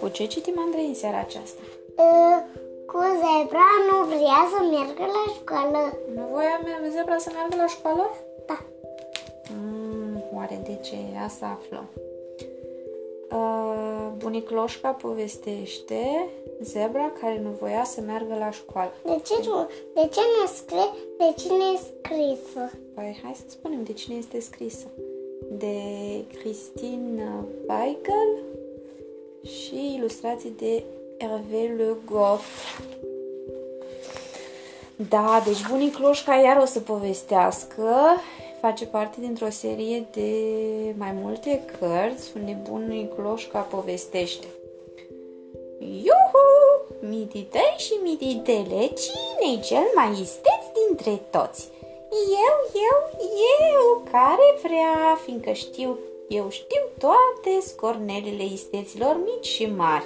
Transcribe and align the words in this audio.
Cu 0.00 0.08
ce 0.08 0.26
citim, 0.26 0.54
Andrei, 0.58 0.86
în 0.86 0.94
seara 0.94 1.18
aceasta? 1.18 1.60
Uh, 1.96 2.38
cu 2.86 2.98
zebra 3.22 3.68
nu 3.90 4.04
vrea 4.04 4.42
să 4.52 4.58
meargă 4.70 5.04
la 5.16 5.24
școală. 5.38 5.98
Nu 6.14 6.22
voia 6.32 6.60
mea 6.64 6.90
zebra 6.90 7.18
să 7.18 7.30
meargă 7.34 7.56
la 7.56 7.66
școală? 7.66 8.10
Da. 8.46 8.58
Mm, 9.54 10.22
oare 10.34 10.60
de 10.64 10.78
ce? 10.82 10.96
Asta 11.24 11.58
aflăm. 11.58 11.88
Uh, 13.30 13.81
bunicloșca 14.16 14.90
povestește 14.90 16.28
zebra 16.62 17.12
care 17.20 17.40
nu 17.42 17.50
voia 17.60 17.84
să 17.84 18.00
meargă 18.00 18.34
la 18.38 18.50
școală. 18.50 18.92
De 19.04 19.20
ce, 19.24 19.34
nu- 19.48 19.68
de 19.94 20.08
ce 20.12 20.20
nu 20.40 20.46
scrie 20.54 20.90
de 21.18 21.34
cine 21.36 21.64
e 21.74 21.76
scrisă? 21.78 22.70
Păi 22.94 23.20
hai 23.22 23.34
să 23.34 23.42
spunem 23.46 23.82
de 23.82 23.92
cine 23.92 24.16
este 24.16 24.40
scrisă. 24.40 24.86
De 25.50 25.74
Christine 26.38 27.44
Weigel 27.68 28.42
și 29.42 29.94
ilustrații 29.96 30.54
de 30.58 30.82
Hervé 31.18 31.74
Le 31.76 31.96
Goff. 32.04 32.80
Da, 35.08 35.42
deci 35.44 35.68
bunicloșca 35.70 36.34
iar 36.34 36.56
o 36.62 36.64
să 36.64 36.80
povestească. 36.80 37.94
Face 38.62 38.86
parte 38.86 39.20
dintr-o 39.20 39.50
serie 39.50 40.06
de 40.12 40.30
mai 40.96 41.12
multe 41.12 41.62
cărți 41.78 42.30
unde 42.36 42.58
bunicloșca 42.70 43.60
povestește. 43.60 44.46
Iuhu! 45.78 46.48
Mitităi 47.00 47.74
și 47.76 47.92
mititele, 48.02 48.86
cine 48.86 49.60
cel 49.62 49.86
mai 49.94 50.10
isteț 50.10 50.62
dintre 50.86 51.20
toți? 51.30 51.68
Eu, 52.10 52.80
eu, 52.88 53.28
eu, 53.70 54.02
care 54.10 54.58
vrea, 54.62 55.18
fiindcă 55.24 55.52
știu, 55.52 55.98
eu 56.28 56.50
știu 56.50 56.82
toate 56.98 57.60
scornelele 57.66 58.44
isteților 58.44 59.16
mici 59.24 59.46
și 59.46 59.66
mari. 59.66 60.04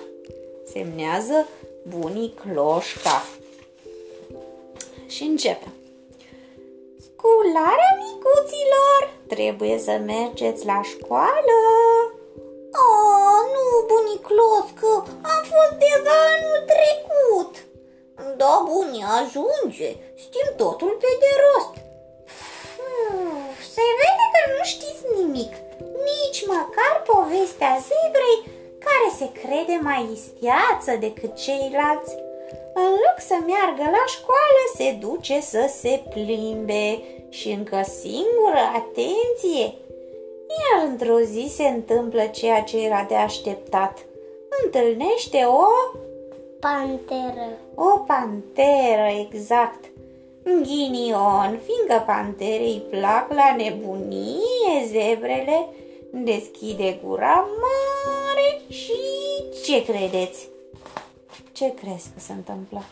Semnează 0.72 1.48
bunicloșca. 1.88 3.22
Și 5.06 5.22
începe. 7.16 7.26
Scularea 7.26 7.92
micuților, 8.04 9.00
trebuie 9.26 9.78
să 9.78 10.00
mergeți 10.06 10.66
la 10.66 10.80
școală. 10.82 11.58
Oh, 12.84 13.40
nu, 13.54 13.66
bunicloscă, 13.90 14.90
am 15.32 15.42
fost 15.52 15.74
deja 15.84 16.16
anul 16.34 16.60
trecut. 16.72 17.54
Da, 18.36 18.64
buni, 18.68 19.04
ajunge, 19.18 19.90
știm 20.22 20.48
totul 20.56 20.96
pe 21.00 21.10
de 21.22 21.30
rost. 21.42 21.74
Uf, 23.44 23.58
se 23.74 23.84
vede 23.98 24.26
că 24.34 24.42
nu 24.54 24.64
știți 24.64 25.02
nimic, 25.18 25.52
nici 26.08 26.46
măcar 26.46 26.94
povestea 27.12 27.74
zebrei 27.88 28.38
care 28.86 29.08
se 29.18 29.28
crede 29.40 29.78
mai 29.82 30.08
isteață 30.12 30.90
decât 31.00 31.34
ceilalți. 31.34 32.14
În 32.78 32.90
loc 32.90 33.18
să 33.18 33.34
meargă 33.46 33.90
la 33.96 34.04
școală, 34.06 34.62
se 34.76 34.96
duce 35.06 35.40
să 35.40 35.64
se 35.68 36.02
plimbe 36.10 37.02
și 37.28 37.50
încă 37.50 37.80
singură 37.82 38.62
atenție. 38.74 39.74
Iar 40.58 40.88
într-o 40.88 41.18
zi 41.18 41.52
se 41.54 41.62
întâmplă 41.62 42.22
ceea 42.26 42.62
ce 42.62 42.84
era 42.84 43.06
de 43.08 43.14
așteptat. 43.14 43.98
Întâlnește 44.64 45.44
o 45.46 45.66
Panteră. 46.60 47.48
o 47.74 47.98
panteră, 47.98 49.08
exact. 49.20 49.84
Ghinion, 50.42 51.60
fiindcă 51.64 52.02
panterei 52.06 52.82
îi 52.90 52.98
plac 52.98 53.32
la 53.32 53.54
nebunie 53.56 54.86
zebrele, 54.86 55.68
deschide 56.10 57.00
gura 57.04 57.46
mare 57.60 58.60
și 58.68 58.92
ce 59.64 59.84
credeți? 59.84 60.55
Ce 61.56 61.74
crezi 61.74 62.08
că 62.14 62.20
se 62.20 62.32
întâmplă? 62.32 62.82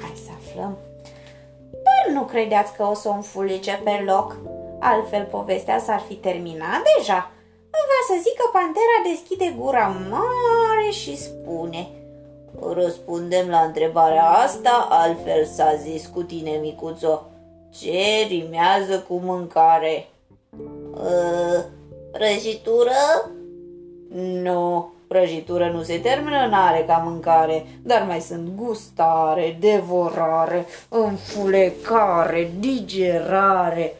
Hai 0.00 0.12
să 0.24 0.30
aflăm. 0.38 0.76
Dar 1.70 2.14
nu 2.14 2.22
credeați 2.22 2.74
că 2.76 2.82
o 2.82 2.94
să 2.94 3.08
o 3.08 3.12
înfulice 3.12 3.80
pe 3.84 4.02
loc, 4.06 4.36
altfel 4.80 5.24
povestea 5.24 5.78
s-ar 5.78 6.00
fi 6.08 6.14
terminat 6.14 6.82
deja. 6.96 7.30
Vrea 7.70 8.02
să 8.06 8.22
zică 8.22 8.50
pantera 8.52 9.10
deschide 9.10 9.54
gura 9.58 9.96
mare 10.10 10.90
și 10.90 11.16
spune 11.16 11.88
Răspundem 12.60 13.48
la 13.48 13.60
întrebarea 13.60 14.24
asta, 14.24 14.86
altfel 14.90 15.44
s-a 15.44 15.74
zis 15.74 16.06
cu 16.06 16.22
tine, 16.22 16.50
micuțo. 16.50 17.26
Ce 17.70 18.26
rimează 18.28 19.00
cu 19.08 19.14
mâncare? 19.14 20.08
Uh, 20.94 21.64
prăjitură? 22.12 23.30
Nu, 24.42 24.92
prăjitură 25.12 25.70
nu 25.74 25.82
se 25.82 25.98
termină, 25.98 26.46
n-are 26.50 26.84
ca 26.86 27.02
mâncare, 27.04 27.66
dar 27.82 28.04
mai 28.08 28.20
sunt 28.20 28.48
gustare, 28.56 29.56
devorare, 29.60 30.66
înfulecare, 30.88 32.52
digerare. 32.58 33.96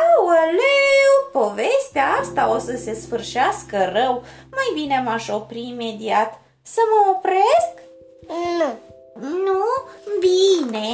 Aoleu, 0.00 1.14
povestea 1.32 2.04
asta 2.20 2.54
o 2.54 2.58
să 2.58 2.76
se 2.76 2.94
sfârșească 2.94 3.76
rău. 3.92 4.22
Mai 4.50 4.70
bine 4.74 5.02
m-aș 5.04 5.28
opri 5.28 5.68
imediat. 5.68 6.40
Să 6.62 6.80
mă 6.90 7.12
opresc? 7.16 7.74
Nu. 8.58 8.70
Nu? 9.20 9.64
Bine. 10.20 10.86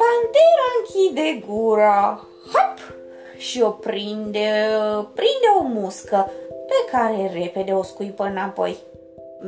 Pantera 0.00 0.66
închide 0.78 1.44
gura. 1.46 2.26
Hop! 2.52 2.94
Și 3.36 3.60
o 3.60 3.68
prinde, 3.70 4.68
prinde 5.14 5.48
o 5.58 5.62
muscă 5.62 6.30
pe 6.66 6.90
care 6.90 7.30
repede 7.34 7.72
o 7.72 7.82
scuipă 7.82 8.24
înapoi. 8.24 8.76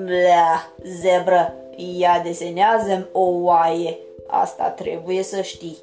Blea, 0.05 0.73
zebră, 1.01 1.55
ea 1.99 2.21
desenează 2.21 3.09
o 3.13 3.21
oaie. 3.21 3.99
Asta 4.27 4.69
trebuie 4.69 5.23
să 5.23 5.41
știi. 5.41 5.79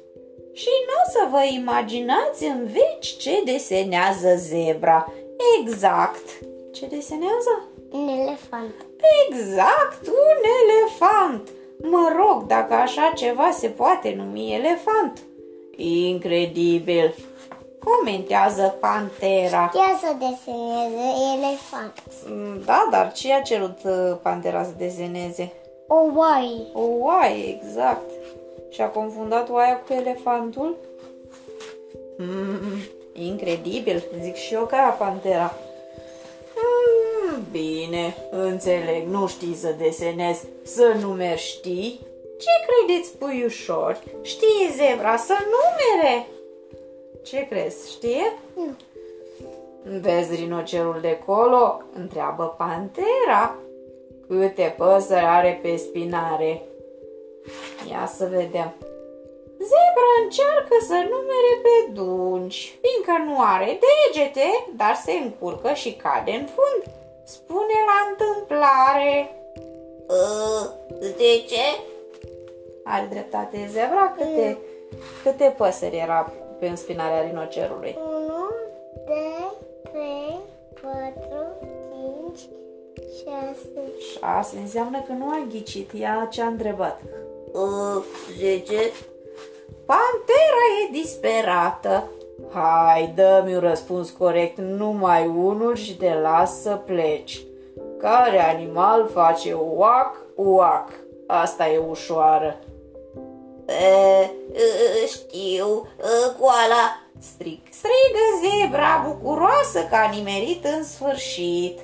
Și 0.52 0.68
nu 0.86 0.92
o 1.04 1.10
să 1.10 1.28
vă 1.30 1.54
imaginați 1.54 2.44
în 2.44 2.66
veci 2.66 3.16
ce 3.16 3.42
desenează 3.44 4.34
zebra. 4.36 5.12
Exact. 5.60 6.24
Ce 6.72 6.86
desenează? 6.86 7.68
Un 7.90 8.08
elefant. 8.08 8.74
Exact, 9.28 10.06
un 10.06 10.38
elefant. 10.62 11.48
Mă 11.82 12.12
rog, 12.16 12.46
dacă 12.46 12.74
așa 12.74 13.12
ceva 13.14 13.50
se 13.50 13.68
poate 13.68 14.14
numi 14.16 14.54
elefant. 14.54 15.18
Incredibil. 15.76 17.14
Comentează 17.84 18.74
Pantera. 18.80 19.70
Ea 19.74 19.98
să 20.00 20.14
deseneze 20.18 21.08
elefant. 21.36 21.92
Mm, 22.26 22.62
Da, 22.64 22.88
dar 22.90 23.12
ce 23.12 23.32
a 23.32 23.40
cerut 23.40 23.78
uh, 23.84 24.16
Pantera 24.22 24.64
să 24.64 24.70
deseneze? 24.78 25.52
O 25.86 25.94
oaie. 26.16 26.60
O 26.72 26.82
oaie, 27.00 27.60
exact. 27.60 28.10
Și 28.70 28.80
a 28.80 28.86
confundat 28.88 29.50
oaia 29.50 29.80
cu 29.86 29.92
elefantul? 29.92 30.76
Mm, 32.18 32.78
incredibil, 33.12 34.02
zic 34.22 34.34
și 34.34 34.54
eu 34.54 34.64
ca 34.66 34.96
Pantera. 34.98 35.54
Mm, 36.56 37.42
bine, 37.50 38.16
înțeleg, 38.30 39.06
nu 39.06 39.26
știi 39.26 39.54
să 39.54 39.74
desenezi, 39.78 40.44
să 40.64 40.96
numeri 41.00 41.40
știi? 41.40 42.00
Ce 42.38 42.50
credeți, 42.66 43.16
puiușori? 43.16 43.98
Știe 44.22 44.70
zebra 44.76 45.16
să 45.16 45.34
numere? 45.34 46.26
Ce 47.22 47.46
crezi, 47.48 47.90
știe? 47.90 48.32
Nu. 48.54 48.76
Vezi 50.00 50.34
rinocerul 50.34 50.98
de 51.00 51.18
colo? 51.26 51.82
Întreabă 51.94 52.54
pantera. 52.58 53.54
Câte 54.28 54.74
păsări 54.76 55.24
are 55.24 55.58
pe 55.62 55.76
spinare? 55.76 56.62
Ia 57.90 58.06
să 58.16 58.24
vedem. 58.24 58.74
Zebra 59.70 60.12
încearcă 60.24 60.76
să 60.86 60.92
numere 60.92 61.54
pe 61.62 61.92
dungi, 61.92 62.78
fiindcă 62.80 63.30
nu 63.32 63.36
are 63.40 63.78
degete, 63.80 64.66
dar 64.76 64.94
se 65.04 65.12
încurcă 65.12 65.72
și 65.72 65.92
cade 65.92 66.30
în 66.30 66.46
fund. 66.46 66.94
Spune 67.24 67.76
la 67.86 67.98
întâmplare. 68.10 69.36
Uh, 70.08 70.70
De 71.00 71.42
ce? 71.48 71.82
Are 72.84 73.06
dreptate 73.10 73.68
zebra? 73.70 74.14
Câte, 74.18 74.58
câte 75.22 75.54
păsări 75.56 75.96
era 75.96 76.32
pe 76.62 76.68
înspinarea 76.68 77.22
rinocerului? 77.22 77.98
1, 77.98 78.50
2, 79.06 79.16
3, 79.82 80.40
4, 80.82 81.28
5, 82.26 82.38
6. 83.24 83.66
Șase 84.18 84.58
înseamnă 84.58 85.02
că 85.06 85.12
nu 85.12 85.28
a 85.28 85.46
ghicit, 85.50 85.90
ea 86.00 86.28
ce-a 86.30 86.46
întrebat. 86.46 87.00
Uh, 87.52 88.04
10. 88.38 88.74
Pantera 89.86 90.64
e 90.82 90.92
disperată. 90.92 92.10
Hai, 92.52 93.12
dă-mi 93.14 93.54
un 93.54 93.60
răspuns 93.60 94.10
corect, 94.10 94.58
numai 94.58 95.26
unul 95.26 95.74
și 95.74 95.96
te 95.96 96.14
las 96.14 96.60
să 96.60 96.80
pleci. 96.84 97.44
Care 97.98 98.54
animal 98.54 99.08
face 99.12 99.52
uac, 99.52 100.16
uac? 100.34 100.88
Asta 101.26 101.68
e 101.68 101.78
ușoară. 101.78 102.56
E, 103.66 104.30
e, 104.52 105.06
știu, 105.06 105.88
e, 105.98 106.34
coala 106.40 107.02
Strig, 107.22 107.60
strigă 107.70 108.24
zebra 108.42 109.04
bucuroasă 109.06 109.80
că 109.90 109.94
a 109.94 110.10
nimerit 110.10 110.64
în 110.64 110.84
sfârșit. 110.84 111.78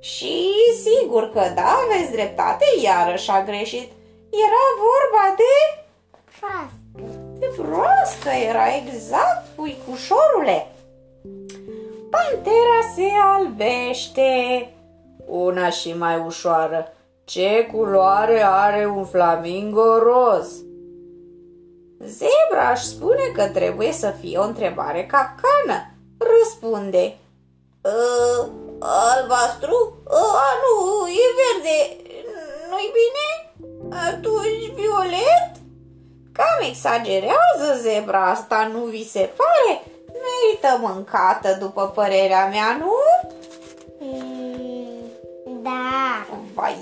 Și 0.00 0.50
sigur 0.82 1.30
că 1.30 1.42
da, 1.54 1.76
aveți 1.84 2.12
dreptate, 2.12 2.64
iarăși 2.82 3.30
a 3.30 3.44
greșit. 3.44 3.90
Era 4.30 4.64
vorba 4.86 5.36
de... 5.36 5.84
Proastă. 6.40 6.76
De 7.38 7.52
broască 7.56 8.28
era 8.48 8.76
exact, 8.76 9.46
puicușorule. 9.54 10.66
Pantera 12.10 12.80
se 12.94 13.08
albește. 13.22 14.70
Una 15.26 15.70
și 15.70 15.92
mai 15.92 16.22
ușoară. 16.26 16.92
Ce 17.24 17.68
culoare 17.72 18.42
are 18.44 18.86
un 18.86 19.04
flamingo 19.04 19.98
roz? 19.98 20.62
Zebra 22.04 22.70
își 22.74 22.84
spune 22.86 23.22
că 23.34 23.48
trebuie 23.48 23.92
să 23.92 24.14
fie 24.20 24.38
o 24.38 24.42
întrebare 24.42 25.06
capcană. 25.06 25.78
Răspunde. 26.18 27.16
"Ă, 27.84 28.48
albastru? 28.80 29.96
A, 30.08 30.46
nu, 30.62 31.06
e 31.08 31.26
verde. 31.42 31.96
Nu-i 32.70 32.92
bine? 32.98 33.28
Atunci 34.08 34.74
violet? 34.74 35.50
Cam 36.32 36.68
exagerează 36.68 37.80
zebra 37.80 38.30
asta, 38.30 38.70
nu 38.72 38.78
vi 38.78 39.08
se 39.08 39.30
pare? 39.36 39.82
Merită 40.06 40.78
mâncată, 40.92 41.56
după 41.60 41.88
părerea 41.94 42.46
mea, 42.48 42.76
nu? 42.80 42.92
Mm, 43.98 45.62
Da. 45.62 46.26
Vai! 46.54 46.76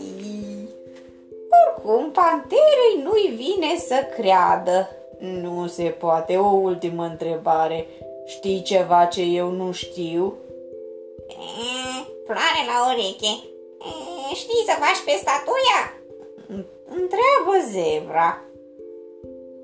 Oricum, 1.67 2.11
panterei 2.11 3.03
nu-i 3.03 3.35
vine 3.37 3.77
să 3.79 3.95
creadă. 4.17 4.89
Nu 5.21 5.67
se 5.67 5.83
poate. 5.83 6.37
O 6.37 6.49
ultimă 6.49 7.05
întrebare. 7.05 7.87
Știi 8.27 8.63
ceva 8.63 9.05
ce 9.05 9.23
eu 9.23 9.51
nu 9.51 9.73
știu? 9.73 10.35
E, 11.29 11.35
floare 12.25 12.63
la 12.67 12.93
ureche. 12.93 13.33
E, 14.31 14.35
știi 14.35 14.65
să 14.67 14.75
faci 14.79 15.05
pe 15.05 15.15
statuia? 15.21 15.81
Întreabă 16.89 17.55
zebra. 17.71 18.41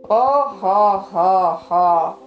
Oh, 0.09 0.47
ha, 0.61 1.09
ha, 1.13 1.67
ha. 1.69 2.19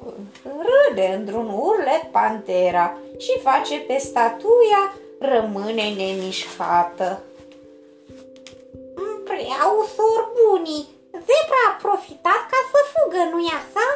Râde 0.43 1.15
într-un 1.19 1.49
urlet 1.49 2.03
pantera 2.11 2.97
și 3.17 3.39
face 3.39 3.79
pe 3.79 3.97
statuia 3.97 4.93
rămâne 5.19 5.93
nemișcată. 5.97 7.23
Prea 9.23 9.61
ușor 9.81 10.31
bunii. 10.37 10.87
Zebra 11.11 11.63
a 11.69 11.77
profitat 11.81 12.41
ca 12.51 12.59
să 12.71 12.88
fugă, 12.99 13.29
nu-i 13.31 13.51
așa? 13.59 13.87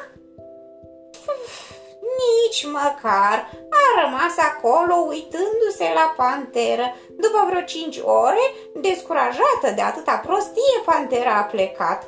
Nici 2.21 2.65
măcar 2.65 3.37
a 3.81 3.85
rămas 4.01 4.35
acolo 4.49 4.95
uitându-se 4.95 5.87
la 5.93 6.13
panteră. 6.17 6.95
După 7.23 7.45
vreo 7.47 7.61
cinci 7.61 7.99
ore, 8.03 8.45
descurajată 8.75 9.67
de 9.75 9.81
atâta 9.81 10.21
prostie, 10.25 10.77
pantera 10.85 11.35
a 11.37 11.49
plecat 11.53 12.03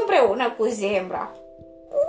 împreună 0.00 0.54
cu 0.58 0.64
zebra. 0.64 1.32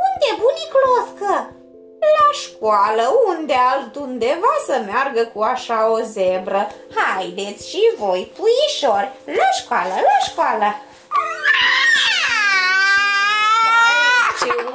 Unde, 0.01 0.29
bunic 0.43 0.71
Loscă? 0.83 1.53
La 1.99 2.29
școală, 2.31 3.03
unde 3.27 3.53
altundeva 3.53 4.53
să 4.65 4.81
meargă 4.85 5.31
cu 5.33 5.41
așa 5.41 5.91
o 5.91 5.99
zebră. 5.99 6.67
Haideți 6.95 7.69
și 7.69 7.93
voi, 7.97 8.31
puișori, 8.37 9.11
la 9.25 9.49
școală, 9.61 9.93
la 9.93 10.17
școală. 10.29 10.65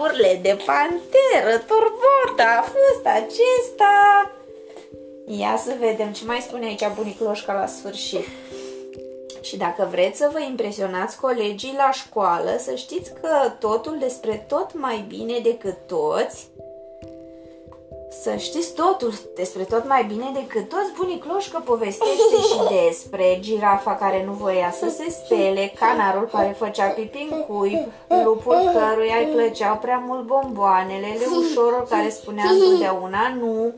Urle 0.05 0.39
de 0.43 0.57
panteră 0.67 1.59
turbată 1.67 2.51
a 2.59 2.63
fost 2.63 3.07
acesta! 3.07 4.31
Ia 5.27 5.57
să 5.57 5.75
vedem 5.81 6.13
ce 6.13 6.25
mai 6.25 6.41
spune 6.41 6.67
aici 6.67 6.95
bunicloșca 6.95 7.53
la 7.53 7.67
sfârșit. 7.67 8.27
Și 9.41 9.57
dacă 9.57 9.89
vreți 9.91 10.19
să 10.19 10.31
vă 10.33 10.41
impresionați 10.41 11.21
colegii 11.21 11.75
la 11.77 11.91
școală, 11.93 12.57
să 12.59 12.75
știți 12.75 13.13
că 13.21 13.53
totul 13.59 13.97
despre 13.99 14.45
tot 14.49 14.79
mai 14.79 15.05
bine 15.09 15.39
decât 15.39 15.77
toți, 15.87 16.49
să 18.23 18.37
știți 18.37 18.75
totul 18.75 19.13
despre 19.35 19.63
tot 19.63 19.89
mai 19.89 20.05
bine 20.05 20.31
decât 20.35 20.69
toți, 20.69 20.93
bunicloșcă 20.97 21.63
povestește 21.65 22.37
și 22.51 22.85
despre 22.85 23.39
girafa 23.41 23.95
care 23.95 24.25
nu 24.25 24.33
voia 24.33 24.71
să 24.71 24.89
se 24.89 25.11
spele, 25.11 25.73
canarul 25.79 26.29
care 26.33 26.57
făcea 26.59 26.87
pipi 26.87 27.29
în 27.31 27.45
cuib, 27.47 27.79
lupul 28.25 28.71
căruia 28.73 29.17
îi 29.19 29.33
plăceau 29.35 29.77
prea 29.77 30.03
mult 30.07 30.27
bomboanele, 30.27 31.07
leușorul 31.19 31.87
care 31.89 32.09
spunea 32.09 32.45
întotdeauna 32.51 33.35
nu, 33.41 33.75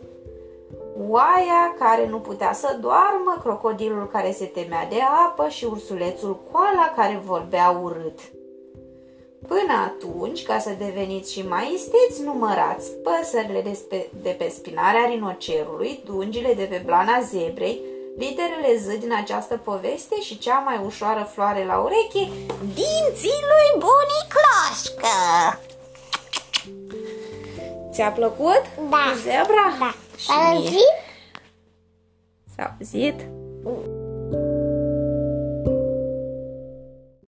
oaia 1.08 1.74
care 1.78 2.06
nu 2.06 2.18
putea 2.18 2.52
să 2.52 2.78
doarmă, 2.80 3.36
crocodilul 3.42 4.08
care 4.12 4.32
se 4.32 4.44
temea 4.44 4.86
de 4.88 5.00
apă 5.26 5.48
și 5.48 5.64
ursulețul 5.64 6.38
coala 6.52 6.92
care 6.96 7.22
vorbea 7.24 7.80
urât. 7.82 8.18
Până 9.46 9.72
atunci, 9.84 10.42
ca 10.42 10.58
să 10.58 10.70
deveniți 10.78 11.32
și 11.32 11.46
mai 11.46 11.72
isteți, 11.74 12.22
numărați 12.24 12.90
păsările 12.90 13.60
de, 13.62 13.72
spe, 13.72 14.08
de 14.22 14.30
pe 14.38 14.48
spinarea 14.48 15.08
rinocerului, 15.08 16.02
dungile 16.04 16.54
de 16.54 16.64
pe 16.64 16.82
blana 16.84 17.20
zebrei, 17.20 17.80
literele 18.16 18.76
Z 18.76 18.98
din 18.98 19.12
această 19.12 19.56
poveste 19.64 20.20
și 20.20 20.38
cea 20.38 20.58
mai 20.58 20.80
ușoară 20.84 21.30
floare 21.32 21.64
la 21.64 21.78
ureche, 21.78 22.30
Dinții 22.60 23.40
lui 23.50 23.82
bunicloșcă. 23.84 25.14
Ți-a 27.92 28.10
plăcut? 28.10 28.62
Da. 28.90 28.96
Cu 28.96 29.18
zebra? 29.22 29.76
Da. 29.78 29.94
Și 30.16 30.26
S-a 30.26 30.48
mie. 30.48 30.56
auzit? 30.58 30.94
S-a 32.56 32.76
auzit? 32.78 33.20